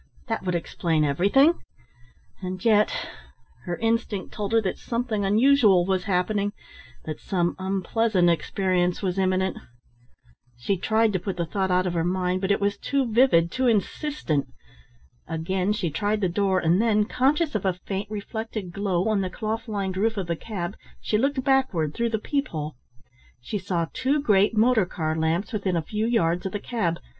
[0.29, 1.61] That would explain everything.
[2.41, 2.91] And yet
[3.65, 6.53] her instinct told her that something unusual was happening,
[7.05, 9.59] that some unpleasant experience was imminent.
[10.57, 13.51] She tried to put the thought out of her mind, but it was too vivid,
[13.51, 14.47] too insistent.
[15.27, 19.29] Again she tried the door, and then, conscious of a faint reflected glow on the
[19.29, 22.73] cloth lined roof of the cab, she looked backward through the peep hole.
[23.39, 26.99] She saw two great motor car lamps within a few yards of the cab.